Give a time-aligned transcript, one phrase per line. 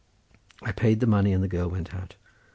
[0.63, 2.15] I paid the money, and the girl went out.